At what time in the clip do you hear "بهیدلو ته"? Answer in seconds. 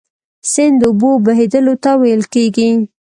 1.25-1.91